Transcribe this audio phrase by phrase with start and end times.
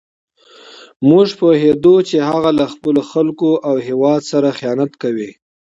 [1.09, 5.31] موږ پوهېدو چې هغه له خپلو خلکو او هېواد سره خیانت کوي.